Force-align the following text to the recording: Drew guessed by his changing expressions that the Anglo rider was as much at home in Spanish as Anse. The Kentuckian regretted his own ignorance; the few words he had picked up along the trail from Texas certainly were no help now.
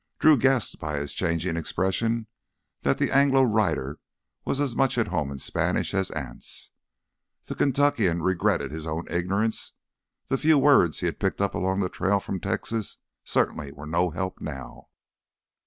Drew 0.17 0.35
guessed 0.35 0.79
by 0.79 0.97
his 0.97 1.13
changing 1.13 1.57
expressions 1.57 2.25
that 2.81 2.97
the 2.97 3.11
Anglo 3.11 3.43
rider 3.43 3.99
was 4.43 4.59
as 4.59 4.75
much 4.75 4.97
at 4.97 5.09
home 5.09 5.31
in 5.31 5.37
Spanish 5.37 5.93
as 5.93 6.09
Anse. 6.09 6.71
The 7.45 7.53
Kentuckian 7.53 8.23
regretted 8.23 8.71
his 8.71 8.87
own 8.87 9.05
ignorance; 9.11 9.73
the 10.27 10.39
few 10.39 10.57
words 10.57 11.01
he 11.01 11.05
had 11.05 11.19
picked 11.19 11.39
up 11.39 11.53
along 11.53 11.81
the 11.81 11.87
trail 11.89 12.19
from 12.19 12.39
Texas 12.39 12.97
certainly 13.23 13.71
were 13.71 13.85
no 13.85 14.09
help 14.09 14.41
now. 14.41 14.87